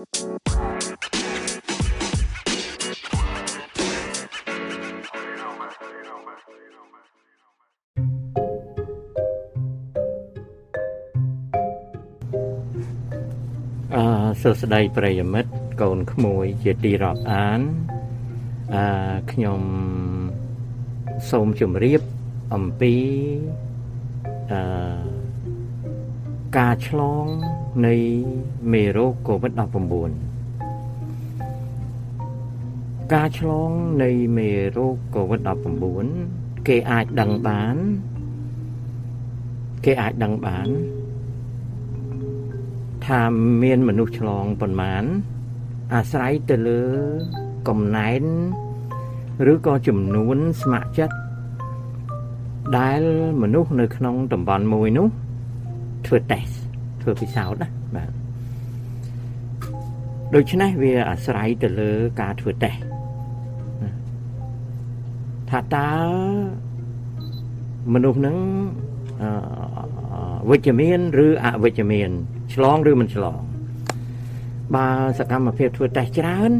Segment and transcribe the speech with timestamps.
[0.00, 0.04] អឺ
[14.42, 15.50] សួស្តីប្រិយមិត្ត
[15.80, 17.60] កូនក្មួយជាទីរាប់អាន
[18.74, 19.60] អឺខ្ញុំ
[21.30, 22.00] សូមជម្រាប
[22.54, 22.94] អំពី
[24.52, 24.60] អឺ
[26.56, 27.26] ការឆ្លង
[27.86, 27.94] នៃ
[28.72, 30.10] មេរោគ COVID-19
[33.12, 33.70] ការឆ្លង
[34.02, 37.76] នៃមេរោគ COVID-19 គេអាចដឹងបាន
[39.84, 40.68] គេអាចដឹងបាន
[43.06, 43.22] ថា
[43.62, 45.04] មានមនុស្សឆ្លងប៉ុន្មាន
[45.94, 46.82] អាស្រ័យទៅលើ
[47.68, 48.22] កំណែន
[49.52, 51.16] ឬក៏ចំនួនស្ម័គ្រចិត្ត
[52.78, 53.02] ដែល
[53.42, 55.08] មនុស្សនៅក្នុងតំបន់មួយនោះ
[56.06, 56.59] ធ្វើតេស្ត
[57.02, 58.10] ធ្វើពិសោធន៍ណាបាទ
[60.34, 62.80] ដូច្នេះវាអាស្រ័យទៅលើការធ្វើតេស្ត
[65.50, 65.90] ថាតើ
[67.94, 68.36] មនុស្សនឹង
[70.50, 72.10] វិជ្ជមានឬអវិជ្ជមាន
[72.54, 73.40] ឆ្លងឬមិនឆ្លង
[74.74, 74.86] បើ
[75.18, 76.52] សកម្មភាពធ្វើតេស្តច្រើន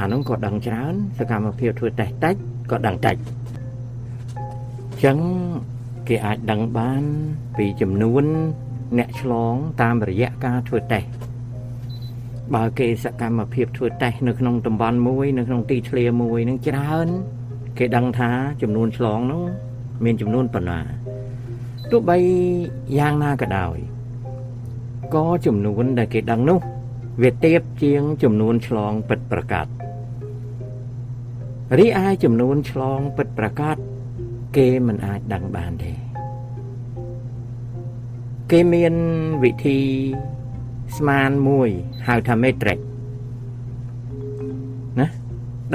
[0.00, 2.34] អានោះក៏ដឹងច្រើន សកម្មភាពធ្វើតេស្តតិច
[2.70, 5.18] ក៏ដឹងតិចអញ្ចឹង
[6.08, 7.02] គេអាចដឹងបាន
[7.56, 8.24] ពីចំនួន
[8.98, 11.08] អ្នកឆ្លងតាមរយៈការធ្វើតេស្ត
[12.54, 17.08] បើគេសកម្មភាពធ្វើតេស្តនៅក្នុងតំបន់មួយ នៅក្នុងទីធ្លាមួយនឹងច្រើន
[17.78, 18.30] គេដឹងថា
[18.62, 19.44] ចំនួនឆ្លងនោះ
[20.04, 20.80] មានចំនួនប៉ុណ្ណា
[21.90, 22.18] ទោះបី
[22.98, 23.76] យ៉ាងណាក៏ដោយ
[25.14, 26.60] ក៏ចំនួនដែលគេដឹងនោះ
[27.22, 29.66] វាទៀបជាងចំនួនឆ្លងពិតប្រកប
[31.78, 33.76] រីឯចំនួនឆ្លងពិតប្រកប
[34.56, 36.09] គេមិនអាចដឹងបានទេ
[38.54, 38.94] គេមាន
[39.44, 39.80] វិធី
[40.96, 41.70] ស្មានមួយ
[42.08, 42.78] ហៅថា metric
[45.00, 45.08] ណា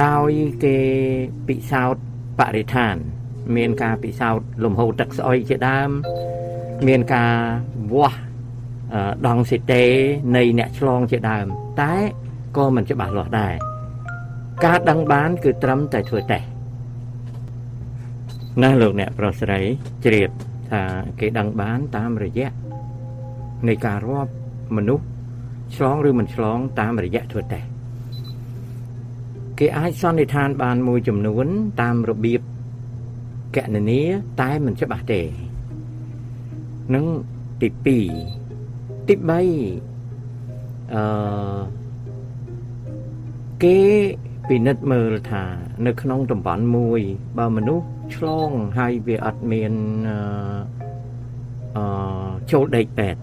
[0.04, 0.32] ដោយ
[0.64, 0.78] គេ
[1.48, 2.04] ពិសោធន៍
[2.40, 2.96] បរិស្ថាន
[3.56, 5.90] មានការពិសោធន៍លំហូរទឹកស្អុយជាដើម
[6.88, 7.36] មានការ
[7.94, 8.20] វាស់
[9.28, 9.84] ដងសិតេ
[10.36, 11.46] នៃអ្នកឆ្លងជាដើម
[11.82, 11.94] តែ
[12.58, 13.56] ក៏មិនច្បាស់លាស់ដែរ
[14.66, 16.48] ការដឹងបាន គឺត្រឹមតែធ្វើតេស្ត
[18.64, 19.60] ណាលោកអ្នកប្រុសស្រី
[20.06, 20.30] ជ្រាប
[20.72, 20.82] ថា
[21.20, 22.65] គេដឹងបានតាមរយៈ
[23.70, 24.34] នៃការរាប់
[24.76, 25.06] មនុស្ស
[25.76, 27.68] ឆ្លងឬមិនឆ្លងតាមរយៈធ្វើតេស្ត
[29.60, 31.48] គេអាចសន្និដ្ឋានបានមួយចំនួន
[31.82, 32.42] តាមរបៀប
[33.56, 34.02] កណនី
[34.42, 35.22] តែមិនច្បាស់ទេ
[36.94, 37.06] នឹង
[37.62, 39.34] ទី2ទី3
[40.94, 41.62] អឺ
[43.64, 43.80] គេ
[44.48, 45.44] ពិនិត្យមើលថា
[45.86, 47.02] នៅក្នុងតំបន់មួយ
[47.38, 49.74] បើមនុស្សឆ្លងហើយវាអត់មាន
[51.78, 53.22] អឺចូលដេកពេទ្យ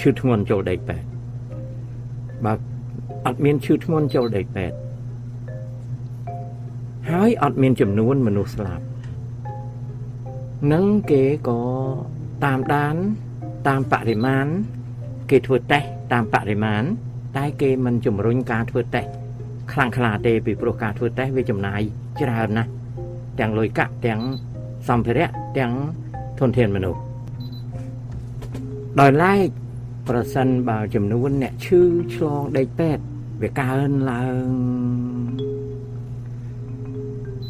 [0.00, 1.06] ឈឺធ្ងន់ចូលដេកពេទ្យ
[2.44, 2.52] បើ
[3.26, 4.76] អត់មានឈឺធ្ងន់ចូលដេកពេទ្យ
[7.10, 8.84] ហើយអត់មានចំនួនមនុស្សស្លាប់
[10.72, 11.60] នឹងគេក៏
[12.44, 12.94] តាមដាន
[13.68, 14.46] តាមបរិមាណ
[15.30, 16.82] គេធ្វើតេស្តតាមបរិមាណ
[17.36, 19.10] តែគេមិនជំរុញការធ្វើតេស្ត
[19.72, 21.80] ខ្លាំងខ្លាទេពីព្រោះការធ្វើតេស្តវាចំណាយ
[22.20, 22.70] ច្រើនណាស់
[23.40, 24.20] ទាំងលុយកាក់ទាំង
[24.88, 25.72] សម្ភារៈទាំង
[26.40, 27.00] ធនធានមនុស្ស
[29.00, 29.48] ដោយឡែក
[30.08, 31.80] ប្រសិនបើចំនួនអ្នកឈឺ
[32.14, 33.04] ឆ្លងដេកពេទ្យ
[33.42, 34.48] វាកើនឡើង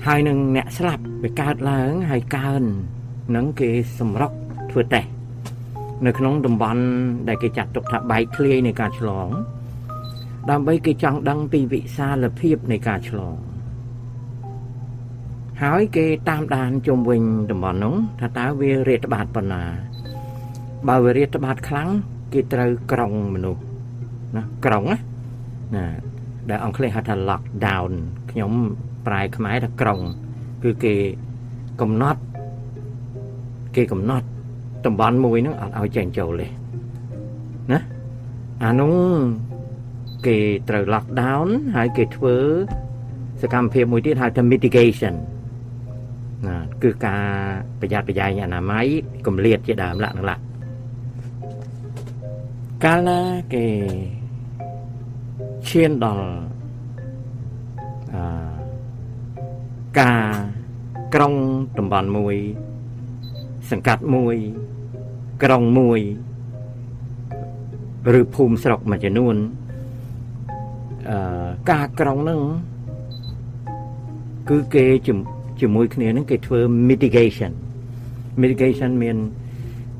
[0.07, 2.63] ហើយនឹងអ្នកស្លាប់វាកើតឡើងហើយកើន
[3.37, 4.33] នឹងគេសម្រុក
[4.71, 5.11] ធ្វើតេស្ត
[6.07, 6.85] នៅក្នុងតំបន់
[7.29, 9.29] ដែលគេចាត់ទុកថាបែកធ្លាយនៃការឆ្លង
[10.51, 13.37] ដើម្បីគេចង់ដឹងពីវិសាលភាពនៃការឆ្លង
[15.63, 19.65] ហើយគេតាមដានជុំវិញតំបន់នោះថាតើវារាតត្បាតប៉ុណ្ណា
[20.89, 21.91] បើវារាតត្បាតខ្លាំង
[22.33, 23.62] គេត្រូវក្រុងមនុស្ស
[24.37, 24.99] ណាក្រុងណា
[25.77, 25.84] ណា
[26.50, 27.93] ដែលអង់គ្លេសហៅថា lockdown
[28.31, 28.53] ខ្ញុំ
[29.06, 30.00] ប្រែខ្មែរថាក្រុង
[30.65, 30.94] គឺគេ
[31.81, 32.21] កំណត់
[33.77, 34.27] គេកំណត់
[34.87, 36.49] តំបន់មួយហ្នឹងអត់ឲ្យចេញចូលទេ
[37.72, 37.81] ណា
[38.65, 38.94] អានោះ
[40.27, 40.37] គេ
[40.69, 42.37] ត្រូវ lock down ហើយគេធ្វើ
[43.43, 45.14] សកម្មភាពមួយទៀតហៅថា mitigation
[46.47, 47.25] ណាគឺការ
[47.81, 48.87] ប្រយ័ត្នប្រយែងអនាម័យ
[49.26, 50.48] គម្លាតជាដើមលក្ខណៈ
[52.85, 53.21] កាលណា
[53.55, 53.67] គេ
[55.69, 56.29] ឈានដល់
[58.15, 58.23] អឺ
[60.01, 60.25] ការ
[61.15, 61.35] ក្រុង
[61.79, 62.37] តំបន់មួយ
[63.71, 64.37] សង្កាត់មួយ
[65.43, 66.01] ក្រុងមួយ
[68.21, 69.37] ឬភូមិស្រុកមួយចំនួន
[71.11, 72.41] អឺការក្រុងហ្នឹង
[74.49, 74.85] គឺគេ
[75.61, 77.53] ជាមួយគ្នាហ្នឹងគេធ្វើ mitigation
[78.41, 79.17] mitigation មាន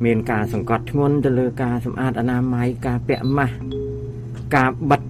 [0.05, 3.55] មានការសង្កត់ធ្ងន់ទៅលើការសម្អាតអនាម័យការពាក់ម៉ាស់
[4.56, 5.03] ការបិទ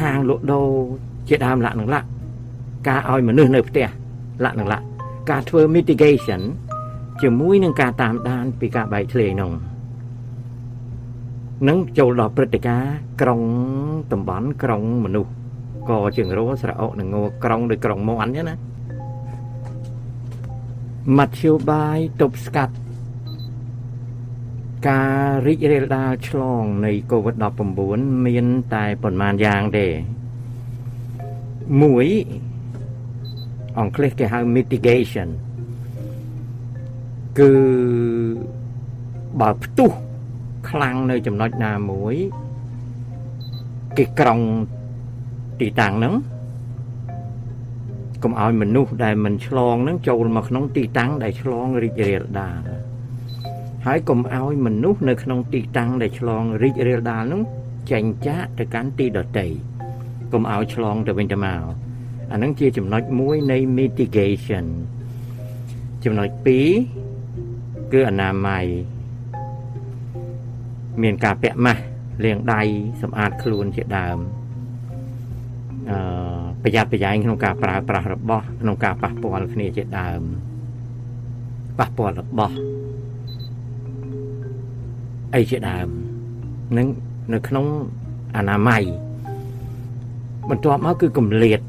[0.00, 0.68] ហាងលក់ដូរ
[1.28, 2.06] ជាដើមលក្ខនឹងលក្ខ
[2.88, 3.86] ការឲ្យមនុស្សនៅផ្ទះ
[4.44, 4.84] លក្ខនឹងលក្ខ
[5.30, 6.40] ការធ្វើ mitigation
[7.22, 9.52] ជាមួយនឹងការតាមដាន ពីការបែកធ្លាយនោះ
[11.68, 13.40] នឹងចូលដល់ព្រឹត្តិការណ៍ក្រុង
[14.12, 15.32] តំបន់ក្រុងមនុស្ស
[15.90, 18.56] ក៏ជាងរោស្រអកនឹងងក្រុងដោយក្រុងមន់ចឹងណា
[21.18, 22.74] មធ្យោបាយទប់ស្កាត់
[24.88, 29.86] ការរីករាលដាលឆ្លងនៃ COVID-19 មានតែប៉ុន្មានយ៉ាងទេ
[31.82, 32.06] មួយ
[33.78, 35.28] អង់គ្លេសគេហៅ mitigation
[37.38, 37.52] គឺ
[39.40, 39.90] បើផ្ទុះ
[40.70, 42.14] ខ្លាំងនៅចំណុចណាមួយ
[43.96, 44.40] គេក្រុង
[45.60, 46.14] ទីតាំងហ្នឹង
[48.22, 52.60] កុំឲ្យមនុស្សដែលមិនឆ្លងហ្នឹងចូលមកក្នុងទីតាំងដែលឆ្លងរីករាលដាល
[53.86, 57.42] ហើយកុំឲ្យមនុស្សនៅក្នុងទីតាំងដែលឆ្លងរីករាលដាលហ្នឹង
[57.90, 59.46] ចេញចាកទៅកាន់ទីដទៃ
[60.32, 61.60] កុំឲ្យឆ្លងទៅវិញទៅមក
[62.32, 64.66] អាហ្នឹងជាចំណុចមួយនៃ mitigation
[66.04, 66.28] ចំណុច
[67.10, 68.66] 2គឺអនាម័យ
[71.02, 71.82] មានការពាក់ម៉ាស់
[72.24, 72.62] លាងដៃ
[73.02, 74.18] សម្អាតខ្លួនជាដើម
[75.90, 75.98] អឺ
[76.62, 80.22] ប្រយ័ត្នប្រយែងក្នុងការប្រើប្រាស់របស់ក្នុងការប៉ះពាល់គ្នាជាដើម
[81.78, 82.56] ប៉ះពាល់របស់
[85.34, 85.88] អីជាដើម
[86.76, 86.86] នឹង
[87.32, 87.66] នៅក្នុង
[88.36, 88.82] អនាម័យ
[90.48, 91.60] បន្ទាប់មកគឺគម្លាត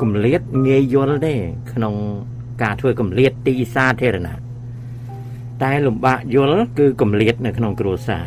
[0.00, 1.34] គម្លាតងាយយល់ទេ
[1.72, 1.94] ក្នុង
[2.62, 4.38] ការធ្វើគម្លាតទីសាធារណៈ
[5.62, 8.26] តែលំបាកយល់គឺគម្លាតនៅក្នុងគ្រួសារ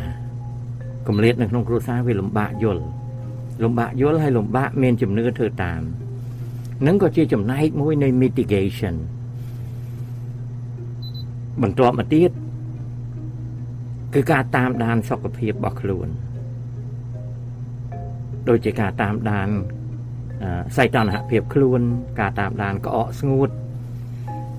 [1.08, 2.84] គម្លាតនៅក្នុងគ្រួសារវាលំបាកយល់
[3.62, 5.82] លំបាកយល់ហើយលំបាកមានជំនឿធ្វើតាម
[6.86, 8.94] នឹងក៏ជាចំណែកមួយនៃ mitigation
[11.62, 12.30] បន្ទាប់មកទៀត
[14.14, 16.08] គឺការតាមដានសុខភាពរបស់ខ្លួន
[18.48, 19.48] ដូចជាការតាមដាន
[20.76, 21.80] សីតុណ្ហភាពខ្លួន
[22.20, 23.48] ការតាមដានក្អកស្ងួត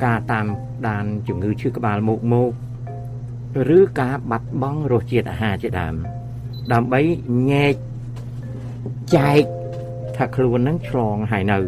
[0.06, 0.46] ការតាម
[0.90, 2.50] ដានជំងឺឈឺក្បាលមុខមុខ
[3.78, 5.96] ឬការបាត់បង់រសជាតិអាហារជាដើម
[6.74, 7.02] ដើម្បី
[7.52, 7.76] ញែក
[9.16, 9.44] ចែក
[10.18, 11.60] ថាខ្លួននឹងឆ្លងហើយនៅ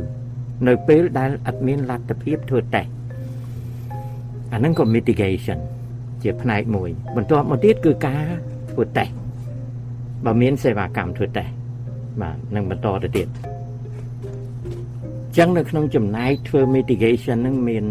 [0.67, 2.89] នៅពេលដែលអត់មានលទ្ធភាពធ្វើតេស្ត
[4.51, 5.59] អាហ្នឹងក៏ mitigation
[6.25, 8.25] ជាផ្នែកមួយ បន្ទាប់មកទៀតគឺការ
[8.71, 9.13] ធ្វើតេស្ត
[10.25, 11.53] បើមានសេវាកម្មធ្វើតេស្ត
[12.21, 13.27] បាទនឹងបន្តទៅទៀត
[15.37, 17.85] ចឹងនៅក្នុងចំណែកធ្វើ mitigation ហ្នឹងមាន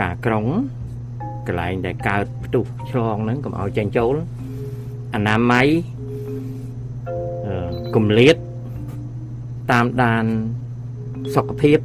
[0.00, 0.44] ការក្រុង
[1.46, 4.14] កន្លែងដែលកើតផ្ទុះឆ្លងហ្នឹងកុំឲ្យចេញចូល
[5.14, 5.68] អនាម័យ
[7.94, 8.36] គម្លាត
[9.70, 10.24] តាមដាន
[11.34, 11.78] សុខភាព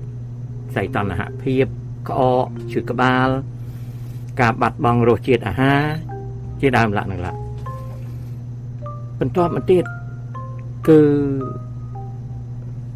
[0.75, 1.66] សីតុណ្ហភាព
[2.10, 3.30] ក្អកឈឺក្បាល
[4.39, 5.81] ការបាត់បង់រសជាតិអាហារ
[6.62, 7.33] ជាដើមលក្ខណៈឡា
[9.19, 9.83] បន្ទាប់មកទៀត
[10.88, 11.00] គឺ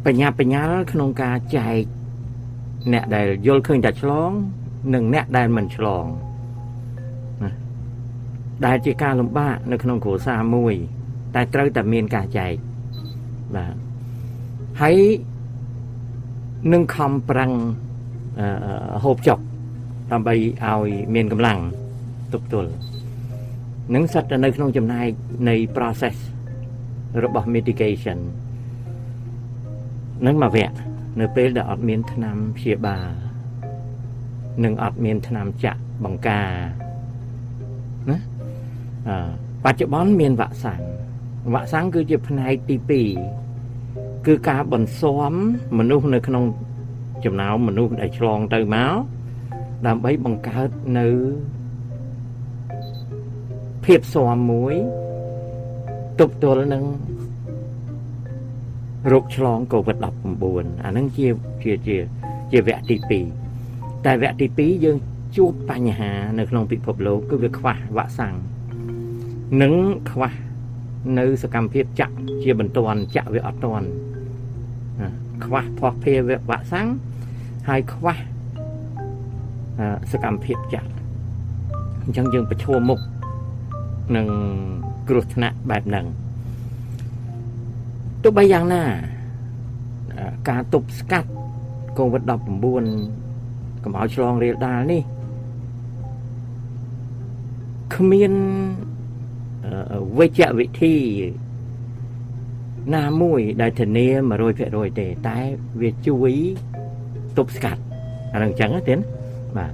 [0.04, 1.82] បញ្ញាបញ្ញាលក្នុងការចែក
[2.92, 4.30] អ្នកដែលយល់ឃើញតែឆ្លង
[4.94, 6.04] និងអ្នកដែលមិនឆ្លង
[8.66, 10.74] ដែលជាការលំបាកនៅក្នុងគ្រួសារមួយ
[11.34, 12.54] តែត្រូវតែមានការចែក
[13.56, 13.74] បាទ
[14.80, 14.96] ហើយ
[16.72, 17.50] នឹងខំប្រឹង
[19.04, 19.38] ហូបចុក
[20.12, 21.58] ដើម្បីឲ្យមានកម្លាំង
[22.32, 22.70] ទប់ទល់
[23.94, 25.08] នឹងសិតទៅនៅក្នុងចំណែក
[25.48, 26.16] នៃ process
[27.22, 28.18] របស់ mitigation
[30.26, 30.74] នឹងមកវគ្គ
[31.20, 33.06] នៅពេលដែលអត់មានថ្នាំព្យាបាល
[34.64, 36.50] និងអត់មានថ្នាំចាក់បង្ការ
[38.10, 38.18] ណា
[39.64, 40.82] បច្ចុប្បន្នមានវ៉ាក់សាំង
[41.54, 42.76] វ៉ាក់សាំងគឺជាផ្នែកទី
[43.46, 45.32] 2គឺការបន្ស៊ាំ
[45.78, 46.44] មនុស្សនៅក្នុង
[47.24, 49.15] ចំណោមមនុស្សដែលឆ្លងទៅមក
[49.86, 50.68] ដើម្បីបង្កើត
[50.98, 51.08] នៅ
[53.84, 54.74] ភាពស៊ាំមួយ
[56.20, 56.84] ទប់ទល់នឹង
[59.12, 60.04] រោគឆ្លង COVID-19
[60.84, 61.26] អានឹងជា
[61.62, 61.96] ជាជា
[62.50, 62.96] ជាវគ្គទី
[63.60, 64.96] 2តែវគ្គទី2យើង
[65.36, 68.34] ជួបបញ្ហា នៅក្នុងពិភពលោកគឺវាខ្វះវ៉ាក់សាំង
[69.62, 69.72] និង
[70.10, 70.32] ខ្វះ
[71.18, 73.86] នៅសកម្មភាពចាក់ជាបន្ទាន់ចាក់វាអត់ទាន់
[75.44, 76.18] ខ្វះភ័ស្តុភារ
[76.50, 76.88] វ៉ាក់សាំង
[77.68, 78.16] ហើយខ្វះ
[80.12, 80.88] សកម្មភាពចាក់
[82.04, 83.00] អញ្ចឹងយើងប្រឈមមុខ
[84.16, 84.26] នឹង
[85.08, 86.06] គ្រោះថ្នាក់បែបហ្នឹង
[88.22, 88.82] ទោះបីយ៉ាងណា
[90.48, 91.30] ការទប់ស្កាត់
[91.98, 92.28] COVID-19
[93.82, 95.02] កុំឲ្យឆ្លងរាលដាលនេះ
[97.94, 98.32] គ្មាន
[100.18, 100.94] វិជ្ជវិធី
[102.94, 104.06] ណាមួយដែលធានា
[104.54, 105.38] 100%ទេតែ
[105.80, 106.32] វាជួយ
[107.36, 107.82] ទប់ស្កាត់
[108.32, 108.94] អានឹងអញ្ចឹងទេ
[109.58, 109.72] បាទ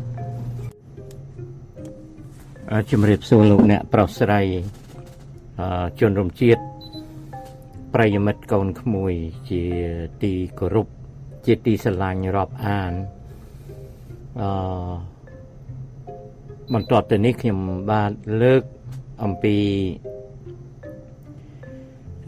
[2.90, 4.40] ជំរាបសួរលោកអ្នកប្រុសស្រី
[6.00, 6.62] ជនរំជាតិ
[7.94, 9.12] ប្រិយមិត្តកូនក្មួយ
[9.50, 9.62] ជា
[10.22, 10.88] ទីគោរព
[11.46, 12.92] ជាទីស្រឡាញ់រាប់អាន
[14.40, 14.48] អឺ
[16.74, 17.58] បន្ទាប់ទៅនេះខ្ញុំ
[17.90, 18.10] បាទ
[18.42, 18.62] លើក
[19.24, 19.56] អំពី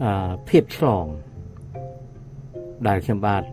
[0.03, 1.05] អឺភាពឆ្លង
[2.87, 3.43] ដែលខ្ញុំបាទ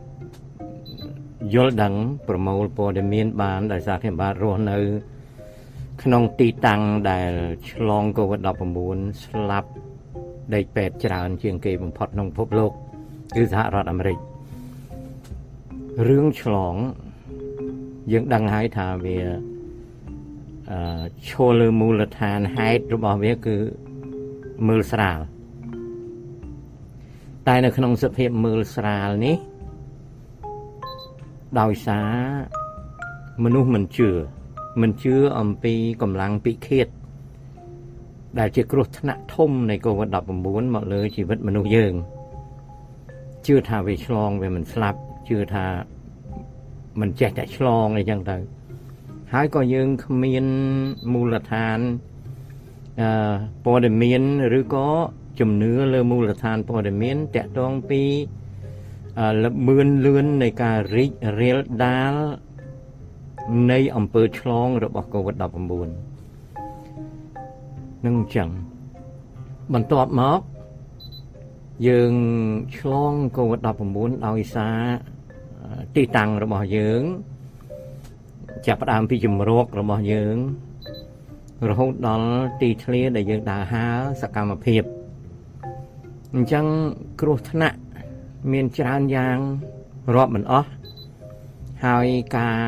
[1.55, 1.95] យល់ដឹង
[2.29, 4.79] ប្រមូលព័ត៌មានបានដោយសារខ្ញុំបាទរស់នៅ
[6.03, 7.33] ក្នុងទីតាំងដែល
[7.71, 9.71] ឆ្លង COVID-19 ស្លាប់
[10.55, 12.73] ដេកពេទ្យច្រើន ជាងគេបំផុតក្នុងពិភពលោក
[13.35, 14.19] គឺសហរដ្ឋអាមេរិក
[16.09, 16.75] រឿងឆ្លង
[18.13, 19.19] យើងដឹងហើយថាវា
[20.73, 23.57] អឺឈលលើមូលដ្ឋានហេតុរបស់វាគឺ
[24.69, 25.19] មើលស្រាល
[27.47, 29.37] តែនៅក្នុងសភាពមើលស្រាលនេះ
[31.61, 32.11] ដោយសារ
[33.45, 34.11] មនុស្សមិនជឿ
[34.83, 36.89] មិនជឿអំពីកម្លាំងពិឃាត
[38.39, 41.95] ដែលជាគ្រោះថ្នាក់ធំនៃ COVID-19 មកលើជីវិតមនុស្សយើង
[43.47, 45.67] ជឿថាវាឆ្លងវាមិនស្លាប់ជឿថា
[47.01, 48.37] មិនចេះតែឆ្លងអីចឹងទៅ
[49.33, 50.45] ហើយក៏យើងគ្មាន
[51.13, 51.79] មូលដ្ឋាន
[53.01, 54.23] អឺព័ត៌មាន
[54.59, 54.89] ឬក៏
[55.41, 58.03] ជំនឿលើមូលដ្ឋានព័ត៌មានតកតងពី
[59.43, 62.15] លបឿនលឿននៃការរីករាលដាល
[63.71, 65.89] នៃអំពើឆ្លងរបស់ COVID-19
[68.05, 68.49] នឹងអញ្ចឹង
[69.75, 70.41] បន្ទាប់មក
[71.89, 72.13] យើង
[72.79, 74.81] ឆ្លង COVID-19 ដោយសារ
[75.97, 77.03] ទីតាំងរបស់យើង
[78.67, 80.37] ចាប់ផ្ដើមពីជំរករបស់យើង
[81.69, 84.83] រហូតដល់ទីធ្លាដែលយើងដើរហើរសកម្មភាព
[86.35, 86.65] អញ្ចឹង
[87.21, 87.79] គ្រោះថ្នាក់
[88.51, 89.39] មានច្រើនយ៉ាង
[90.15, 90.71] រាប់មិនអស់
[91.85, 92.61] ហើយការ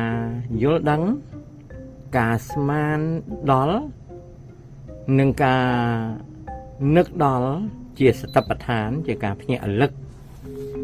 [0.61, 1.01] យល់ដឹង
[2.17, 2.99] ការស្មាន
[3.51, 3.79] ដល់
[5.19, 5.65] និងការ
[6.95, 7.49] នឹកដល់
[7.99, 9.91] ជាសតបដ្ឋាន ជាការភ្ញាក់រលឹក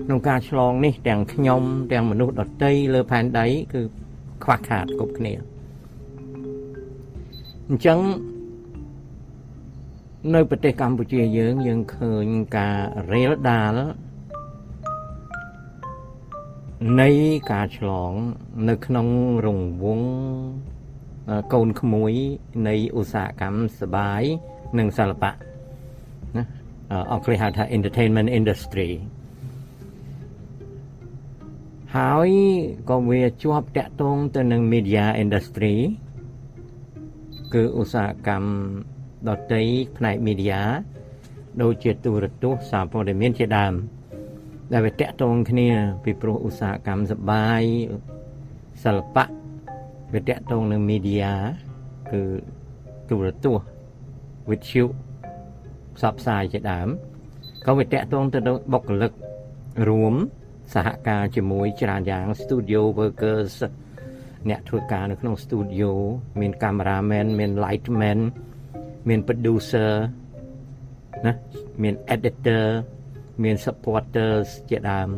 [0.06, 3.82] ក្នុងការឆ្លងនេះទាំងខ្ញុំ ទាំងមនុស្សដតីលើផែនដី គឺ
[4.44, 5.34] ខ្វះខាតគ្រប់គ្នា
[7.68, 8.00] អញ្ចឹង
[10.34, 12.26] នៅប្រទេសកម្ពុជាយើងយើងឃើញ
[12.58, 12.78] ការ
[13.12, 13.80] រេលដាល
[17.00, 17.10] នៃ
[17.52, 18.12] ការឆ្លង
[18.70, 19.08] នៅក្នុង
[19.46, 20.08] រង្វង់
[21.54, 22.14] កូនក្មួយ
[22.68, 24.24] នៃឧស្សាហកម្មសបាយ
[24.78, 25.32] និងសិល្បៈ
[26.36, 26.44] ណា
[27.12, 28.90] អង់គ្លេសហៅថា entertainment industry
[31.98, 32.30] ហើយ
[32.90, 35.76] ក៏វាជាប់តាក់ទងទៅនឹង media industry
[37.54, 38.50] គឺឧស្សាហកម្ម
[39.30, 39.64] ដតី
[39.98, 40.60] ផ្នែក media
[41.62, 43.76] ដូចជាទូរទស្សន៍សារព័ត៌មានជាដើម
[44.72, 45.70] ដែលវាតាក់ទងគ្នា
[46.04, 47.63] ពីព្រោះឧស្សាហកម្មសបាយ
[48.84, 49.25] សិល្បៈ
[50.13, 51.30] វាតាក់ទងនឹង media
[52.12, 52.22] គឺ
[53.10, 53.68] ទូរទស្សន៍
[54.50, 54.84] វិទ្យុ
[55.96, 56.88] ផ្សព្វផ្សាយជាដើម
[57.66, 59.12] ក៏វាតាក់ទងទៅនឹងបុគ្គលិក
[59.90, 60.13] រួម
[60.74, 63.54] សហការជាមួយច្រើនយ៉ាង studio workers
[64.50, 65.92] អ្នកធ្វើការនៅក្នុង studio
[66.40, 68.20] មាន cameraman មាន lightman
[69.08, 69.92] មាន producer
[71.25, 71.34] ណា
[71.82, 72.66] មាន editor
[73.44, 75.10] មាន supporters ជាដើម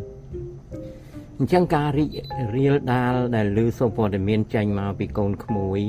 [1.37, 2.09] អញ្ចឹងការរីក
[2.55, 5.81] រាលដាលដែលលើសូព័ត៌មានចេញមកពីកូនក្មួយ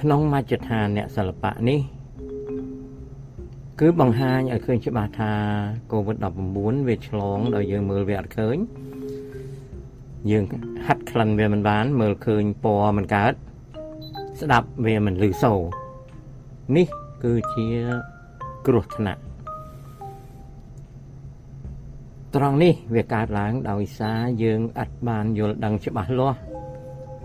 [0.00, 1.80] ក្នុងមជ្ឈដ្ឋានអ្នកសិល្បៈនេះ
[3.80, 5.32] គឺបង្ហាញឲ្យឃើញច្បាស់ថា
[5.92, 8.56] COVID-19 វាឆ្លងដោយយើងមើលវាអត់ឃើញ
[10.30, 10.44] យើង
[10.86, 13.32] ហាត់ក្លិនវាមិនបាន មើលឃើញពណ៌មិនកើត
[14.40, 15.60] ស្ដាប់វាមិនឮសូរ
[16.76, 16.86] នេះ
[17.24, 17.68] គឺជា
[18.66, 19.22] គ្រោះថ្នាក់
[22.36, 26.38] ត្រង់នេះវាកើតឡើងដោយសារយើងអត់បានយល់ដឹងច្បាស់លាស់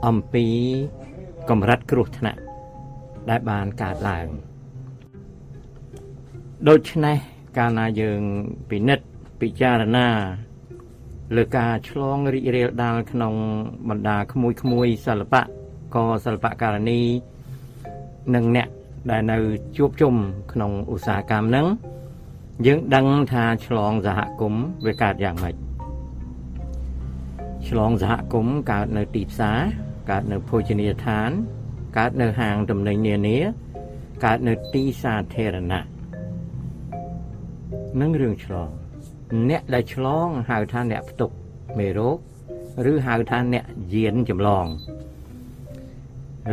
[0.08, 0.46] អំពី
[1.50, 2.40] កម្រិតគ្រោះថ្នាក់
[3.30, 4.28] ដែលបានកើតឡើង
[6.70, 7.18] ដូច្នេះ
[7.58, 8.22] កាលណាយើង
[8.70, 9.06] ពិនិត្យ
[9.42, 10.08] ពិចារណា
[11.36, 13.34] លើការឆ្លងរីករាលដាលក្នុង
[13.90, 15.42] បណ្ដាក្មួយក្មួយសិល្បៈ
[15.96, 17.02] ក៏សិល្បករនី
[18.36, 18.68] និងអ្នក
[19.10, 19.38] ដែលនៅ
[19.78, 20.16] ជួបជុំ
[20.52, 21.68] ក្នុងឧស្សាហកម្មហ្នឹង
[22.66, 25.56] យើងដឹងថាឆ្លងសហគមន៍វាកើតយ៉ាងម៉េច
[27.68, 29.60] ឆ្លងសហគមន៍កើតនៅទីផ្សារ
[30.10, 31.30] កើតនៅភោជនីយដ្ឋាន
[31.98, 33.38] កើតនៅហាងទំនិញនានា
[34.26, 35.86] កើតនៅទីសាធារណៈ
[38.02, 38.70] នឹងរឿងឆ្លង
[39.50, 41.32] អ្នកដែលឆ្លងហៅថាអ្នកផ្ទុក
[41.80, 42.18] មេរោគ
[42.92, 43.66] ឬហៅថាអ្នក
[43.96, 44.66] យានចម្លង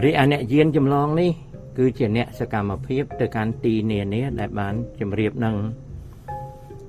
[0.04, 1.30] រីឯអ្នកយានចម្លងនេះ
[1.78, 5.56] គឺជាអ្នកសកម្មភាពទៅកាន់ទីនានាដែលបានជម្រាបនឹង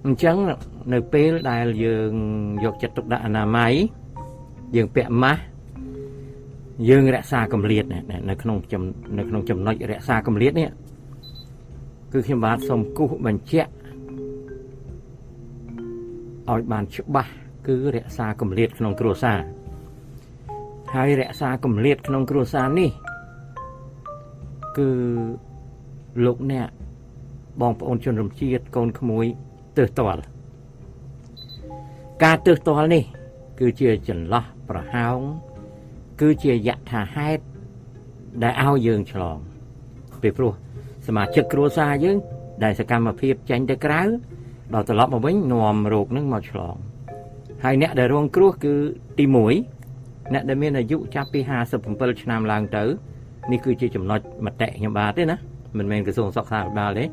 [0.06, 0.36] អញ្ចឹង
[0.94, 2.14] នៅពេលដែលយើង
[2.64, 3.74] យកចិត្តទុកដាក់អនាម័យ
[4.76, 5.42] យើងពាក់ម៉ាស់
[6.90, 7.84] យើងរក្សាកម្រិត
[8.30, 8.58] នៅក្នុង
[9.18, 10.70] នៅក្នុងចំណុចរក្សាកម្រិតនេះ
[12.12, 13.72] គឺខ្ញុំបាទសូមគូសបញ្ជាក់
[16.50, 17.32] ឲ្យបានច្បាស់
[17.68, 19.40] គឺរក្សាកម្រិតក្នុងគ្រួសារ
[20.94, 22.90] ហើយរក្សាកម្រិតក្នុងគ្រួសារនេះ
[24.78, 24.90] គឺ
[26.26, 26.70] លោកអ្នក
[27.62, 29.26] បងប្អូនជនរំជាតិកូនក្មួយ
[29.80, 30.24] ទើសទាល់
[32.24, 33.04] ការទើសទាល់នេះ
[33.60, 35.20] គឺជាចន្លោះប្រហោង
[36.22, 37.44] គឺជាយថាហេតុ
[38.44, 39.38] ដែលឲ្យយើងឆ្លង
[40.22, 40.54] ពីព្រោះ
[41.08, 42.18] សមាជិកគ្រួសារយើង
[42.64, 44.02] ដែលសកម្មភាពចេញទៅក្រៅ
[44.74, 46.76] ដល់ត្រឡប់មកវិញនាំរោគនឹងមកឆ្លង
[47.64, 48.74] ហើយអ្នកដែលរងគ្រោះគឺ
[49.18, 49.26] ទី
[49.80, 51.40] 1អ្នកដែលមានអាយុចាប់ពី
[51.82, 52.84] 57ឆ្នាំឡើងទៅ
[53.52, 55.38] នេះគឺជាចំណុចមតិខ្ញុំបាទទេណា
[55.78, 57.06] មិនមែនក្រសួងសុខាភិបាលទេ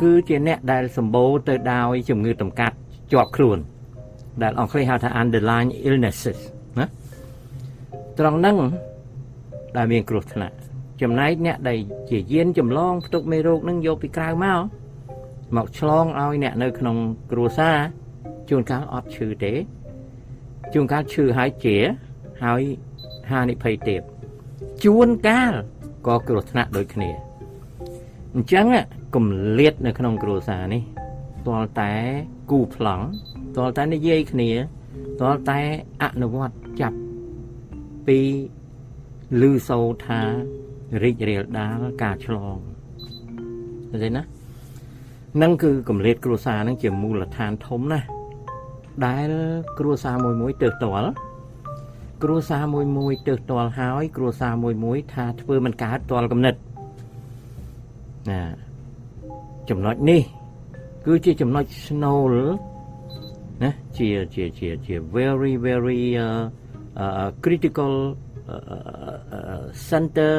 [0.00, 2.76] គឺជាអ្នកដែលសម្បូរទៅដោយជំងឺតម្កាត់
[3.12, 3.58] ជាប់ខ្លួន
[4.42, 6.38] ដែលអង់គ្លេសហៅថា underlying illnesses
[6.78, 6.86] ណា
[8.18, 8.56] ត្រង់ហ្នឹង
[9.76, 10.54] ដែលមានគ្រោះថ្នាក់
[11.02, 11.78] ចំណែកអ្នកដែល
[12.10, 14.60] ជាយានចម្លងផ្ទុកមេរោគនឹងយកពីក្រៅមក
[15.56, 16.96] មកឆ្លងឲ្យអ្នកនៅក្នុង
[17.30, 17.76] គ្រួសារ
[18.48, 19.52] ជួនកាលអត់ឈឺទេ
[20.74, 21.76] ជួនកាលឈឺហើយជា
[22.44, 22.62] ហើយ
[23.30, 24.02] ហានិភ័យទៀត
[24.84, 25.52] ជួនកាល
[26.06, 27.10] ក៏គ្រោះថ្នាក់ដូចគ្នា
[28.34, 28.66] អញ្ចឹង
[29.16, 30.82] គម្លាតនៅក្នុងគ្រួសារនេះ
[31.46, 31.92] ទាល់តែ
[32.50, 33.04] គូប្លង់
[33.56, 34.50] ទាល់តែនិយាយគ្នា
[35.20, 35.60] ទាល់តែ
[36.02, 36.98] អនុវត្តចាប់
[38.06, 38.20] ពី
[39.40, 40.20] ឮសូរថា
[41.02, 42.56] រីករាលដាលការឆ្លង
[43.90, 44.22] ឃើញទេណា
[45.42, 48.06] នឹងគឺកម្រិតគ្រួសារនឹងជាមូលដ្ឋានធំណាស់
[49.06, 49.30] ដែល
[49.78, 51.12] គ្រួសារមួយមួយទើសទាល់
[52.22, 56.58] គ្រួសារមួយមួយទើសទាល់ហើយគ្រួសារមួយមួយថាធ្វើមិនកើតទាល់កំណត់
[58.30, 58.65] ណា
[59.70, 60.22] ចំណុចនេះ
[61.06, 62.20] គឺជាចំណុច snow
[63.62, 66.42] ណាជាជាជាជា very very uh,
[67.02, 67.92] uh, critical
[68.54, 70.34] uh, center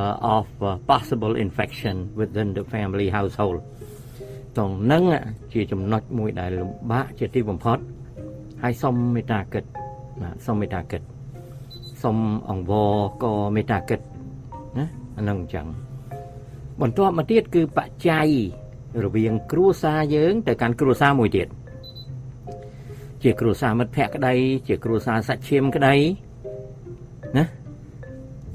[0.00, 3.58] uh, of uh, possible infection within the family household
[4.58, 5.02] តងនឹង
[5.52, 7.78] ជាចំណុចមួយដែលលំបាកជាទីបំផុត
[8.62, 9.64] ហើយសូមមេត្តាគិត
[10.20, 11.02] បាទសូមមេត្តាគិត
[12.02, 12.16] សូម
[12.50, 14.00] អង្វរក៏មេត្តាគិត
[14.78, 14.84] ណា
[15.16, 15.66] អានឹងអញ្ចឹង
[16.80, 18.28] បន្ទាប់មកទៀតគឺបច្ច័យ
[19.04, 21.48] រវាងគ្រួសារយើង ទៅកាន់គ្រួសារមួយទៀត
[23.22, 24.34] ជាគ្រួសារមិត្តភ័ក្តិក្តី
[24.68, 25.94] ជាគ្រួសារសាច់ឈាមក្តី
[27.36, 27.44] ណា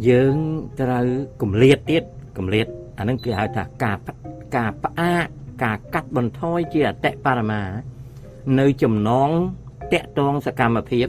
[0.10, 0.36] យើង
[0.80, 1.08] ត្រូវ
[1.42, 2.04] គម្លាតទៀត
[2.38, 3.98] គម្លាតអានឹងគេហៅថាការ
[4.56, 5.28] ការផ្អាក
[5.64, 7.62] ការកាត់បន្ថយជាអតិបរមា
[8.60, 9.30] នៅចំណង
[9.94, 11.08] តាក់ទងសកម្មភាព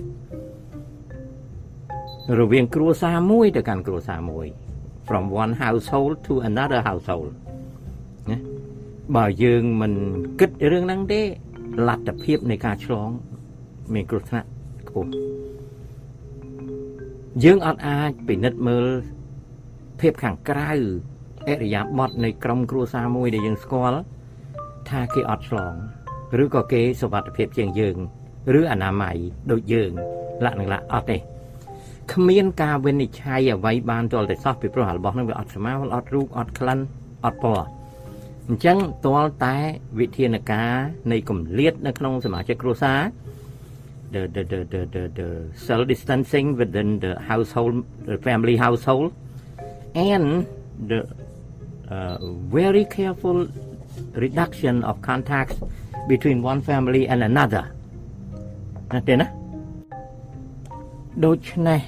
[2.40, 4.46] រវាងគ្រួសារមួយទៅកាន់គ្រួសារមួយ
[5.06, 7.30] from one household to another household
[8.30, 8.38] ណា
[9.16, 9.92] បើយើងមិន
[10.40, 11.22] គិតរឿងហ្នឹងទេ
[11.88, 13.08] លទ្ធភាពនៃការឆ្លង
[13.94, 14.48] មានគ្រោះថ្នាក់
[14.88, 15.10] ខ្ពស់
[17.44, 18.86] យើងអត់អាចពិនិត្យមើល
[20.00, 20.70] ភាពខាងក្រៅ
[21.48, 24.00] អរិយាប័ត្រនៃក្រុមគ្រួសារមួយដែលយើងស្គាល់
[24.88, 25.74] ថាគេអត់ឆ្លង
[26.42, 27.96] ឬក៏គេសុវត្ថិភាពជាងយើង
[28.60, 29.16] ឬអនាម័យ
[29.50, 29.90] ដូចយើង
[30.44, 31.18] លក្ខណៈអត់ទេ
[32.12, 36.78] គ្មានការវិនិច្ឆ័យអ្វីបានទាល់តែសោះពីព្រោះរបស់នឹងវាអត់ស្មើអត់រូបអត់ក្លិន
[37.24, 37.66] អត់ពណ៌
[38.48, 39.56] អញ្ចឹងទាល់តែ
[39.98, 40.72] វិធានការ
[41.12, 43.00] នៃកម្លៀតនៅក្នុងសមាជិកគ្រួសារ
[44.14, 45.28] the the the the the, the
[45.64, 47.74] cell distancing within the household
[48.10, 49.08] the family household
[50.12, 50.26] and
[50.90, 51.00] the
[51.94, 52.16] uh,
[52.58, 53.38] very careful
[54.24, 55.56] reduction of contacts
[56.12, 57.64] between one family and another
[58.94, 59.43] ណាទេណា
[61.22, 61.80] ដូច្នេះ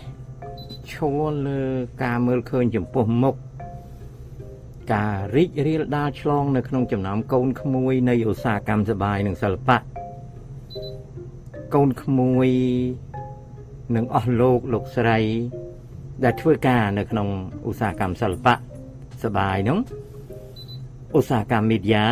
[0.90, 0.92] ឈ
[1.30, 1.62] រលើ
[2.02, 3.34] ការមើលឃើញចំពោះមុខ
[4.94, 9.78] ការរីករាលដាលឆ្លងនៅក្នុងចំណោមកូនក្មួយនៃឧស្សាហកម្មសបាយនិងសិល្បៈ
[11.74, 12.48] កូនក្មួយ
[13.96, 15.18] នឹងអស់លោកលោកស្រី
[16.24, 17.28] ដែលធ្វើការនៅក្នុង
[17.68, 18.54] ឧស្សាហកម្មសិល្បៈ
[19.24, 19.78] សបាយនោះ
[21.18, 22.04] ឧស្សាហកម្មមីឌយ៉ា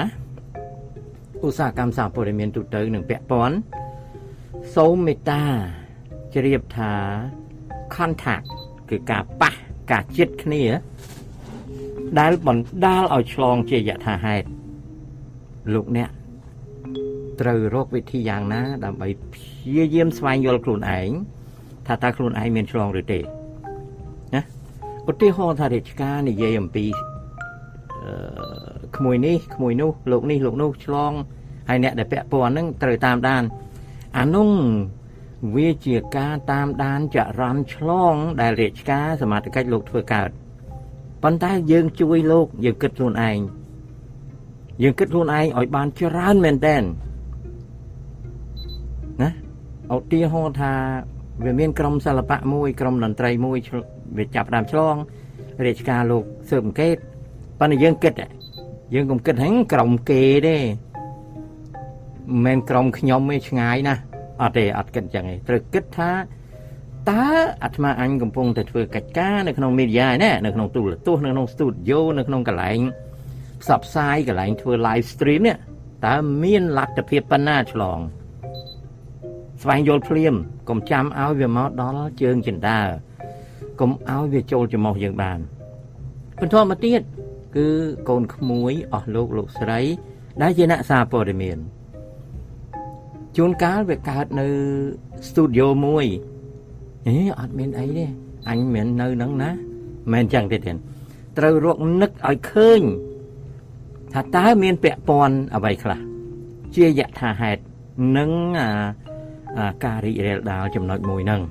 [1.44, 3.56] ឧស្សាហកម្មសារព័ត៌មានទូទៅនិងពាក់ព័ន្ធ
[4.76, 5.42] សូមមេត្តា
[6.34, 6.92] ជ្រាបថា
[7.94, 8.46] contact
[8.90, 9.54] គឺការប៉ះ
[9.90, 10.64] ការជិតគ្នា
[12.18, 14.46] ដែលបណ្ដាលឲ្យឆ្លងជាយថាហេតុ
[15.74, 16.10] លោកអ្នក
[17.40, 21.10] ត្រូវរកវិធីយ៉ាងណា ដើម្បីព្យាយាមស្វែងយល់ខ្លួនឯង
[21.86, 24.42] ថាតើខ្លួនឯងមានឆ្លងឬទេណា
[25.10, 26.86] ឧទាហរណ៍ថារាជការនិយាយអំពី
[28.02, 28.12] អឺ
[28.96, 31.12] ក្មួយនេះក្មួយនោះលោកនេះលោកនោះឆ្លង
[31.68, 33.42] ហើយអ្នកដែលពាក់ព័ន្ធហ្នឹងត្រូវតាមដាន
[34.18, 34.50] អានោះ
[35.52, 40.30] វាជាការតាមដានចរន្តឆ្លង ដែលរាជការសមត្ថកិច្ចលោកធ្វើកើត
[41.22, 43.38] ប៉ុន្តែយើងជួយលោកយើងគិតខ្លួនឯង
[44.82, 49.30] យើងគិតខ្លួនឯងឲ្យបានច្រើនមែនតើណា
[49.94, 50.72] ឧទាហរណ៍ថា
[51.44, 53.58] វាមានក្រុមសិល្បៈមួយក្រុមតន្ត្រីមួយ
[54.18, 54.94] វាចាប់ដើមឆ្លង
[55.66, 56.96] រាជការលោកស៊ើបអង្កេត
[57.60, 58.12] ប៉ុន្តែយើងគិត
[58.94, 60.56] យើងកុំគិតហ្នឹងក្រុមគេទេ
[62.28, 64.02] មិនមែនក្រុមខ្ញុំទេឆ្ងាយណាស់
[64.42, 66.12] អត់ទេអត់គិតចឹងទេត្រូវគិតថា
[67.10, 67.26] តើ
[67.62, 72.78] អាត្មាអញកំពុងតែធ្វើកិច្ចការនៅក្នុង media ណានៅក្នុងទូរទស្សន៍នៅក្នុង studio នៅក្នុងកន្លែង
[73.62, 75.56] ផ្សព្វផ្សាយកន្លែងធ្វើ live stream នេះ
[76.06, 77.98] តើមានលទ្ធភាពប៉ុណ្ណាឆ្លង
[79.62, 80.34] ស្វែងយល់ភ្លាម
[80.68, 82.78] កុំចាំឲ្យវាមកដល់ជើងចិន្តា
[83.80, 85.38] កុំឲ្យវាចូលច្រមុះយើងបាន
[86.38, 87.00] បន្តមកទៀត
[87.56, 87.68] គឺ
[88.08, 89.80] កូនក្មួយអស់លោកលោកស្រី
[90.42, 91.58] ដែលជាអ្នកសារព័ត៌មាន
[93.36, 94.46] ជួនកាលវាកើតនៅ
[95.28, 96.06] studio មួយ
[97.06, 98.04] អេអត់មានអីទេ
[98.48, 99.50] អញមិននៅនឹងណា
[100.12, 100.76] មិនចឹងទេទៀត
[101.38, 102.80] ត្រូវរកនឹកឲ្យឃើញ
[104.12, 106.00] ថាតើមានពាក់ព័ន្ធអ្វីខ្លះ
[106.74, 107.62] ជាយថាហេតុ
[108.16, 111.42] នឹងអាការរីករាលដាលចំណុចមួយហ្នឹង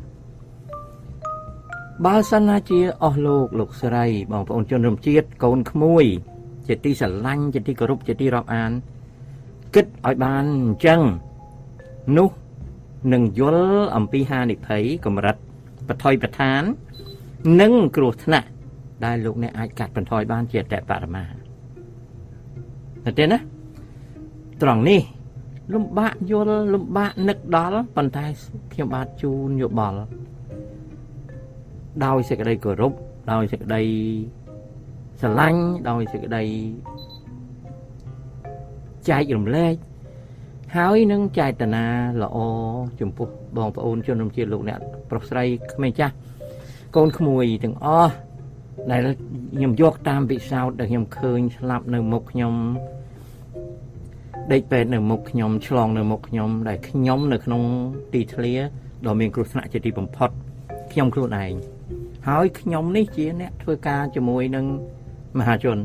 [2.05, 6.05] បើសិនណាជាអស់លោកលោកស្រីបងប្អូនជនរួមជាតិកូនក្មួយ
[6.67, 8.71] ជាទីស្រឡាញ់ជាទីគោរពជាទីរាប់អាន
[9.75, 11.01] គិតឲ្យបានអញ្ចឹង
[12.17, 12.29] នោះ
[13.13, 15.35] នឹងយល់អំពីហានិភ័យកម្រិត
[15.87, 16.61] បថុយប្រឋាន
[17.61, 18.47] និងគ្រោះថ្នាក់
[19.05, 21.23] ដែលលោកអ្នកអាចកាត់បន្ថយបានជាអតបរមា
[23.05, 23.37] តែទេណា
[24.61, 25.01] ត្រង់នេះ
[25.73, 28.25] លំបាកយល់លំបាកនឹកដល់ប៉ុន្តែ
[28.73, 29.97] ខ្ញុំបាទជូនយោបល់
[32.05, 32.93] ដោយសេចក្តីគោរព
[33.31, 33.81] ដោយសេចក្តី
[35.21, 36.43] ស្រឡាញ់ដោយសេចក្តី
[39.09, 39.73] ចែករំលែក
[40.79, 41.85] ហើយនឹងចេតនា
[42.21, 42.37] ល្អ
[42.99, 46.13] ចំពោះបងប្អូនជនរួមជាតិលោកអ្នកប្រុសស្រីក្មេងចាស់
[46.95, 48.13] កូនក្មួយទាំងអស់
[48.91, 49.01] ដែល
[49.57, 52.53] ខ្ញុំយកតាមពិសោធន៍ដែលខ្ញុំឃើញស្លាប់នៅមុខខ្ញុំ
[54.53, 57.61] ដេកពេទ្យនៅមុខខ្ញុំឆ្លងនៅមុខខ្ញុំដែលខ្ញុំនៅក្នុង
[58.13, 58.53] ទីធ្លា
[59.05, 60.29] ដ៏មានគ្រោះថ្នាក់ជាទីបំផុត
[60.91, 61.53] ខ្ញុំខ្លួនឯង
[62.27, 64.65] ហើយខ្ញុំនេះជាអ្នកធ្វើការជាមួយនឹង
[65.39, 65.77] មហាជន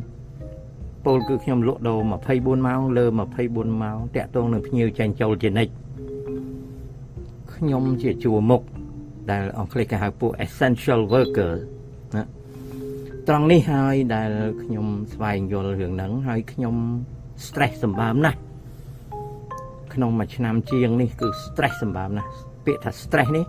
[1.08, 3.04] ពលគឺខ្ញុំលក់ដូរ24ម៉ោងលើ
[3.44, 5.72] 24ម៉ោងតាក់ទងនឹងភ្ញៀវចាញ់ចូលជានិច្ច
[7.54, 8.62] ខ្ញុំជាជួរមុខ
[9.30, 11.52] ដែលអង់គ្លេសគេហៅពួក essential worker
[12.16, 12.24] ណា
[13.28, 14.30] ត្រង់នេះហើយដែល
[14.62, 16.74] ខ្ញុំស្វែងយល់រឿងហ្នឹងហើយខ្ញុំ
[17.46, 18.38] stress សម្បើមណាស់
[19.94, 22.30] ក្នុងមួយឆ្នាំជាងនេះគឺ stress សម្បើមណាស់
[22.66, 23.46] ពាក្យថា stress នេះ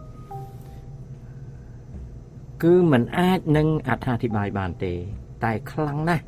[2.63, 4.93] គឺมันអាចនឹងអត្ថាធិប្បាយបានទេ
[5.43, 6.26] តែខ្លាំងណាស់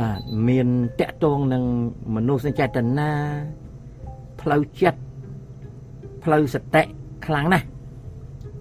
[0.00, 0.68] បាទមាន
[1.00, 1.64] តកតងនឹង
[2.14, 3.10] មនុស្សចេតនា
[4.40, 5.00] ផ្លូវចិត្ត
[6.24, 6.82] ផ្លូវសតិ
[7.26, 7.66] ខ្លាំងណាស់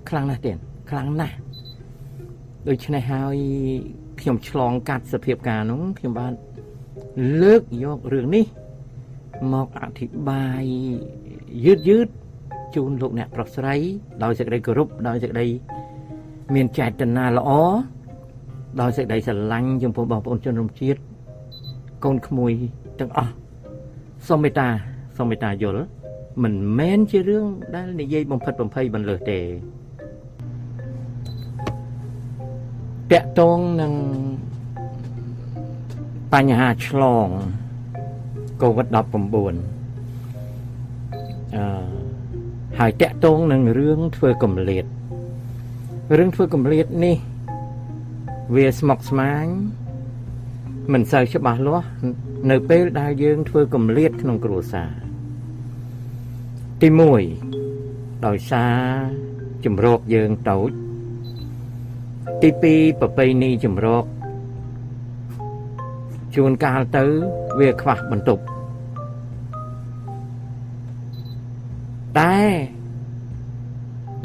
[0.09, 0.57] ខ្លាំងណាស់ទៀត
[0.89, 1.35] ខ្លាំងណាស់
[2.67, 3.37] ដូច្នេះហើយ
[4.19, 6.33] ខ្ញុំឆ្លងកាត់សភាពការនោះខ្ញុំបាន
[7.41, 8.45] លើកយករឿងនេះ
[9.53, 10.63] មកអធិប្បាយ
[11.65, 12.07] យឺតយឺត
[12.75, 13.75] ជូនលោកអ្នកប្រុសស្រី
[14.23, 15.47] ដោយសេចក្តីគោរពដោយសេចក្តី
[16.55, 17.51] មានចេតនាល្អ
[18.81, 21.01] ដោយសេចក្តីស្រឡាញ់ចំពោះបងប្អូនជនរួមជាតិ
[22.03, 22.53] កូនក្មួយ
[22.99, 23.33] ទាំងអស់
[24.27, 24.67] សូមមេត្តា
[25.17, 25.85] សូមមេត្តាយល់
[26.43, 29.39] មិនមែនជារឿងដែលនិយាយបំផិតបំភ័យបន្លឺទេ
[33.11, 33.93] តកតងនឹង
[36.33, 37.27] បញ្ហាឆ្លង
[38.61, 38.95] COVID-19
[41.55, 41.65] អឺ
[42.79, 44.85] ហើយតកតងនឹងរឿងធ្វើកំលៀត
[46.17, 47.17] រឿងធ្វើកំលៀតនេះ
[48.55, 49.47] វាស្មុគស្មាញ
[50.91, 51.87] មិនសូវច្បាស់លាស់
[52.51, 54.91] នៅពេលដែលយើងធ្វើកំលៀតក្នុងគ្រួសារ
[56.81, 56.89] ទី
[57.57, 58.77] 1ដោយសារ
[59.65, 60.71] ជំរកយើងតូច
[62.41, 64.05] ទី2ប្របីនីជំរក
[66.35, 67.05] ជួនកាលទៅ
[67.59, 68.43] វាខ្វះបន្ទប់
[72.19, 72.35] តែ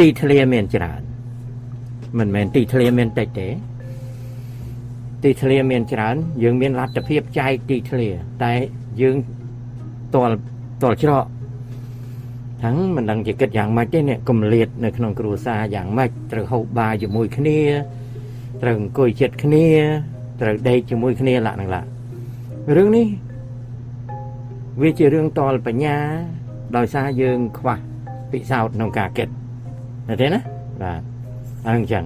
[0.00, 1.00] ទីធ្លាមានច្រើន
[2.18, 3.48] មិនមែនទីធ្លាមានតិចទេ
[5.22, 8.09] ទីធ្លាមានច្រើន យើងមានលទ្ធភាពចែកទីធ្លា
[8.44, 8.52] តែ
[9.00, 9.16] យើង
[10.14, 10.31] តល
[10.83, 11.24] តលច្រក
[12.62, 17.59] ទាំងមិនដឹងជាគិតយ៉ាងម៉េចទេអ្នកកំលៀតនៅក្នុងគ្រួសារយ៉ាងម៉េចត្រូវហូបបាយជាមួយគ្នា
[18.62, 19.66] ត្រូវអង្គុយចិត្តគ្នា
[20.40, 21.83] ត្រូវដេកជាមួយគ្នាលក្ខណៈឡា
[22.76, 23.07] រឿងនេះ
[24.83, 25.96] វាជារឿងតលបញ្ញា
[26.76, 27.78] ដោយសារយើងខ្វះ
[28.33, 29.28] ពិសោធន៍ក្នុងការគិត
[30.09, 30.40] ណាទេណា
[30.83, 31.02] បាទ
[31.68, 32.04] អញ្ចឹង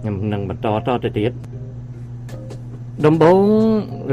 [0.00, 1.32] ខ្ញុំនឹងបន្តតទៅទៀត
[3.06, 3.44] ដំបូង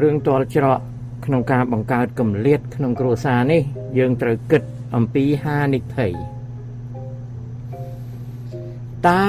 [0.02, 0.80] រឿងតលច្រក
[1.26, 3.62] ក្នុងការបង្កើតកម្លៀតក្នុងគ្រួសារនេះ
[3.98, 4.63] យើងត្រូវគិត
[4.95, 6.12] អំពីហានិភ័យ
[9.08, 9.26] តើ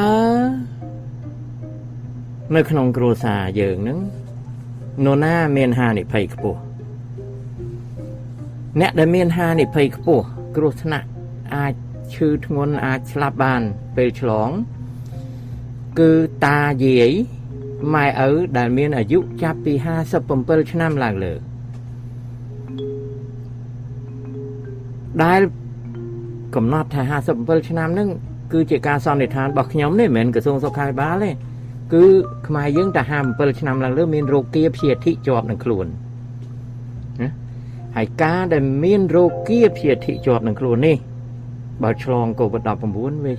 [2.54, 3.98] នៅក្នុងគ្រួសារយើងនឹង
[5.04, 6.60] នរណាមានហានិភ័យខ្ពស់
[8.80, 10.24] អ្នកដែលមានហានិភ័យខ្ពស់
[10.56, 11.06] គ្រោះថ្នាក់
[11.56, 11.74] អាច
[12.14, 13.62] ឈឺធ្ងន់អាចស្លាប់បាន
[13.96, 14.50] ពេលឆ្លង
[16.00, 16.12] គឺ
[16.46, 17.12] តាយាយ
[17.94, 19.72] ម៉ែឪដែលមានអាយុចាប់ពី
[20.22, 21.34] 57ឆ្នាំឡើងលើ
[25.24, 25.40] ដែល
[26.54, 27.02] កំណត់ថា
[27.36, 28.08] 57ឆ្នាំហ្នឹង
[28.52, 31.30] គឺជាការសន្និដ្ឋានរបស់ខ្ញុំនេះមិនមែនក្រសួងសុខាភិបាលទេ
[31.94, 32.04] គឺ
[32.48, 35.86] ខ្មែរយើងតែ57ឆ្នាំឡើងលើមានរោគាព្យាធិជាប់នឹងខ្លួន
[37.20, 37.30] ណា
[37.96, 40.96] ហើយការដែលមានរោគាព្យាធិជាប់នឹងខ្លួននេះ
[41.82, 43.34] បើឆ្លង COVID-19 វា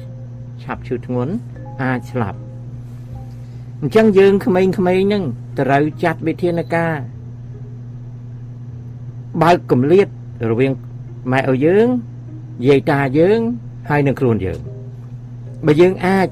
[0.63, 1.33] ឆាប់ឈឺធ្ងន់
[1.83, 2.39] អាចស្លាប់
[3.81, 5.23] អញ្ចឹងយើងក្មេងៗហ្នឹង
[5.59, 6.97] ត្រូវចាត់វិធានការ
[9.41, 10.07] បើកកម្លៀត
[10.49, 10.71] រវាង
[11.31, 11.87] ម៉ែឪយើង
[12.67, 13.39] យាយតាយើង
[13.89, 14.59] ហើយនឹងខ្លួនយើង
[15.65, 16.27] បើយើងអាច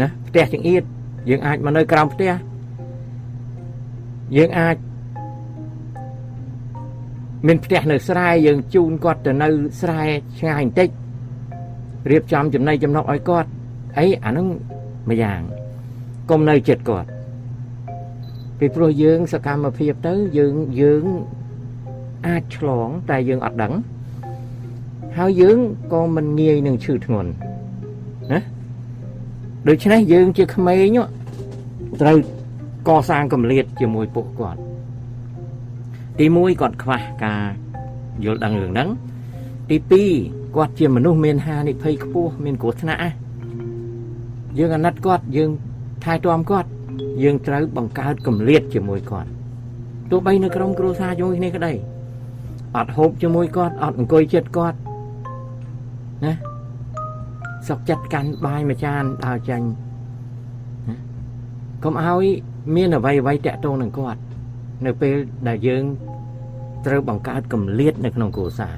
[0.00, 0.82] ណាផ្ទះចង្អៀត
[1.28, 2.32] យើងអាចមកនៅក្រោមផ្ទះ
[4.36, 4.76] យើងអាច
[7.46, 9.48] មានផ្ទះនៅស្រែយើងជូនគាត់ទៅនៅ
[9.80, 10.02] ស្រែ
[10.38, 10.88] ឆ្ងាយបន្តិច
[12.10, 13.48] រៀបចំចំណីចំណុកឲ្យគាត់
[13.98, 14.46] អីអានឹង
[15.08, 15.40] មួយយ៉ាង
[16.30, 17.08] កុំនៅចិត្តគាត់
[18.58, 21.04] ពីព្រោះយើងសកម្មភាពទៅយើងយើង
[22.26, 23.72] អាចឆ្លងតែយើងអត់ដឹង
[25.18, 25.58] ហើយយើង
[25.92, 27.30] ក៏មិនងាយនឹងឈឺធ្ងន់
[28.32, 28.40] ណា
[29.68, 30.98] ដូច្នេះយើងជាក្មេង
[32.00, 32.16] ត្រូវ
[32.88, 34.60] កសាងកម្លៀតជាមួយពួកគាត់
[36.18, 37.44] ទី1គាត់ខ្វះការ
[38.24, 38.88] យល់ដឹងរឿងហ្នឹង
[39.70, 39.76] ទី
[40.16, 43.00] 2គាត់ជាមនុស្សមានហានិភ័យខ្ពស់មានគ្រោះថ្នាក់
[44.58, 45.50] យើងអាណិតគាត់យើង
[46.04, 46.68] ថែទាំគាត់
[47.22, 49.28] យើងត្រូវបង្កើតកម្លៀតជាមួយគាត់
[50.10, 51.72] ទោះបីនៅក្រុមគ្រួសារជាមួយគ្នាក្តី
[52.76, 54.78] អត់ហូបជាមួយគាត់អត់អង្គុយចិត្តគាត់
[56.24, 56.34] ណា
[57.68, 59.66] សុកចិត្តកាន់បាយមួយចានដើរចាញ់
[60.88, 60.96] ណា
[61.84, 62.24] កុំឲ្យ
[62.74, 64.20] មានអ្វីអ្វីតាក់ទងនឹងគាត់
[64.86, 65.14] នៅពេល
[65.48, 65.82] ដែលយើង
[66.86, 68.74] ត្រូវបង្កើតកម្លៀតនៅក្នុងគ្រួសារ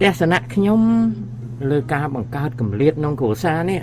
[0.00, 0.80] ទស្សនៈខ្ញុំ
[1.70, 3.80] លើការបង្កើតកម្លៀតក្នុងគ្រួសារនេះ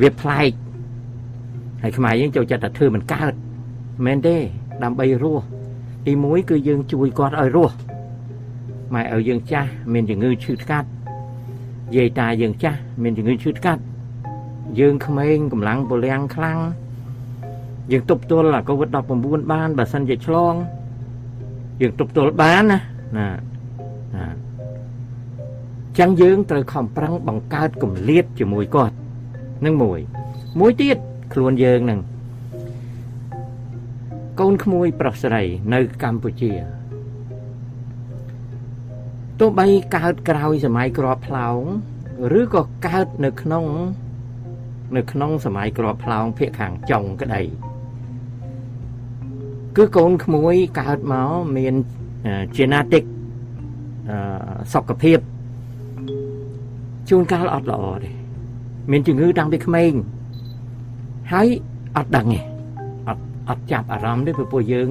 [0.00, 0.52] វាប្លែក
[1.82, 3.32] ហើយខ្មែរយើងចូលចិត្តតែធ្វើមិនកើត
[4.06, 4.36] មែនទេ
[4.82, 5.44] ដើម្បីរស់
[6.06, 7.76] ទី1គឺយើងជួយគាត់ឲ្យរស់
[8.94, 10.88] ម៉ែឲ្យយើងចាស់មានជំងឺឈឺថ្កាត់
[11.96, 13.82] យាយតាយើងចាស់មានជំងឺឈឺថ្កាត់
[14.80, 16.58] យើងក្មេងកម្លាំងពលំខ្លាំង
[17.92, 18.88] យើងទប់ទល់អាកូវីដ
[19.20, 20.54] 19បានបើសិនជាឆ្លង
[21.80, 22.78] យើងទប់ទល់បានណា
[23.16, 23.26] ណា
[24.14, 24.49] ណា
[25.98, 28.96] ចឹងយើងត្រូវខំប្រឹងបង្កើតកម្លៀតជាមួយគាត់
[29.64, 30.00] នឹងមួយ
[30.60, 30.98] មួយទៀត
[31.32, 32.00] ខ្លួនយើងនឹង
[34.40, 35.42] កូនក្មួយប្រុសស្រី
[35.74, 36.52] នៅកម្ពុជា
[39.40, 41.60] ទោះបីកើតក្រោយសម័យក្របផ្លោង
[42.40, 43.64] ឬក៏កើតនៅក្នុង
[44.96, 47.42] នៅក្នុងសម័យក្របផ្លោងភាគខាងចុងក្តី
[49.76, 51.74] គឺកូនក្មួយកើតមកមាន
[52.56, 53.04] genetic
[54.72, 55.18] សុខភាព
[57.10, 58.10] ជួនកាលអត់ល្អទេ
[58.90, 59.92] មានជំងឺតាំងពីក្មេង
[61.32, 61.48] ហើយ
[61.96, 62.40] អត់ដឹងទេ
[63.08, 64.88] អត់អត់ចាប់អារម្មណ៍ទេព្រោះយើង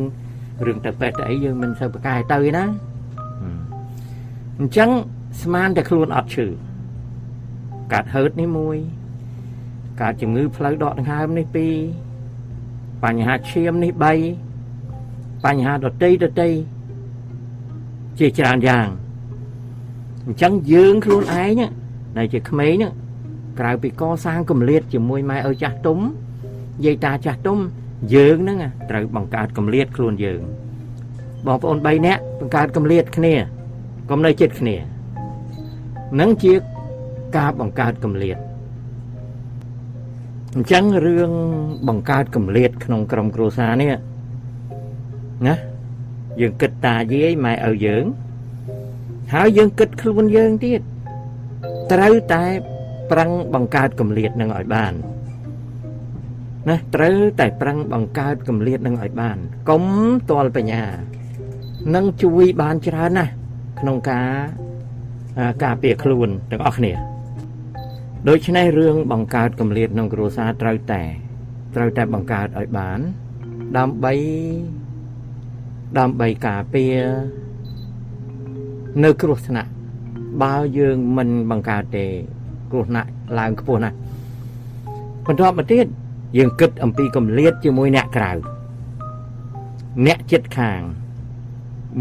[0.65, 2.65] រឿងទៅពេទ្យទៅអីយើងមិនសូវប្រកែទៅណា
[4.59, 4.89] អញ្ចឹង
[5.41, 6.45] ស្មានតែខ្លួនអត់ឈឺ
[7.91, 8.77] កាត់ហឺតនេះមួយ
[10.01, 11.75] កើតជំងឺផ្លូវដកដង្ហើមនេះពីរ
[13.03, 13.91] បញ្ហាឈាមនេះ
[14.57, 16.49] 3បញ្ហាដតីដតី
[18.19, 18.87] ជាច្រើនយ៉ាង
[20.25, 21.61] អញ្ចឹងយើងខ្លួនឯង
[22.17, 22.83] ដែលជាក្មេង
[23.59, 25.99] ក្រៅពីកសាងកម្លៀតជាមួយម៉ែឪចាស់ទុំ
[26.85, 27.59] យាយតាចាស់ទុំ
[28.15, 28.57] យើងហ្នឹង
[28.89, 30.41] ត្រូវបង្កើតកម្លៀតខ្លួនយើង
[31.45, 33.33] បងប្អូន3នាក់បង្កើតកម្លៀតគ្នា
[34.09, 34.75] កុំនៅចិត្តគ្នា
[36.19, 36.53] នឹងជា
[37.37, 38.37] ការបង្កើតកម្លៀត
[40.55, 41.31] អញ្ចឹងរឿង
[41.87, 43.93] បង្កើតកម្លៀតក្នុងក្រុមគ្រួសារនេះ
[45.47, 45.55] ណា
[46.41, 48.05] យើងគិតតាយាយម៉ែឪយើង
[49.33, 50.81] ហើយយើងគិតខ្លួនយើងទៀត
[51.91, 52.43] ត្រូវតែ
[53.11, 54.93] ប្រឹងបង្កើតកម្លៀតនឹងឲ្យបាន
[56.69, 59.37] ណាត្រូវតែប្រឹងបង្កើតកម្លៀតនឹងឲ្យបាន
[59.69, 59.83] កុំ
[60.29, 60.83] តលបញ្ញា
[61.95, 63.31] នឹងជួយបានច្រើនណាស់
[63.79, 64.29] ក្នុងការ
[65.63, 66.93] ការពារខ្លួនទាំងអស់គ្នា
[68.29, 71.01] ដូច្នេះរឿងបង្កើតកម្លៀតក្នុងគ្រួសារត្រូវតែ
[71.75, 72.99] ត្រូវតែបង្កើតឲ្យបាន
[73.77, 74.13] ដើម្បី
[75.99, 76.97] ដើម្បីការពារ
[79.03, 79.71] នៅគ្រោះថ្នាក់
[80.41, 82.05] បើយើងមិនបង្កើតទេ
[82.71, 83.95] គ្រោះថ្នាក់ឡើងខ្ពស់ណាស់
[85.25, 85.85] បន្ទាប់មកទៀត
[86.37, 88.31] យើងគិតអំពីកម្លៀតជាមួយអ្នកក្រៅ
[90.05, 90.81] អ្នកចិត្តខាង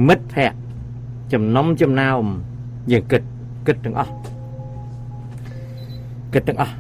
[0.08, 0.58] មិត្តភ័ក្តិ
[1.32, 2.22] ចំណុំចំណោម
[2.92, 3.22] យើងគិត
[3.66, 4.12] គិតទាំងអស់
[6.34, 6.74] គិតទាំងអស់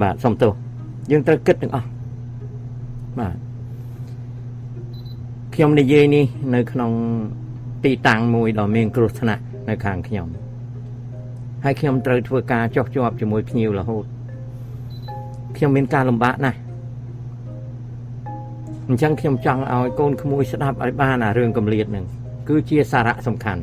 [0.00, 0.52] បាទសុំទោស
[1.10, 1.86] យើងត្រូវគិតទាំងអស់
[3.18, 3.36] បាទ
[5.54, 6.24] ខ្ញុំនិយាយនេះ
[6.54, 6.90] នៅក្នុង
[7.86, 10.26] ទីតាំងមួយដ៏មានគ្រោះថ្នាក់នៅខាងខ្ញុំ
[11.64, 14.04] ហើយខ្ញុំត្រូវធ្វើការចោះជាប់ជាមួយភ្ញៀវរហូត
[15.56, 16.58] ខ្ញុំមានការលំបាកណាស់
[18.88, 22.04] អញ្ចឹងខ្ញុំចង់ឲ្យកូនក្មួយស្ដាប់ឲ្យបានអារឿងកំលៀតហ្នឹង
[22.48, 23.62] គឺជាសារៈសំខាន់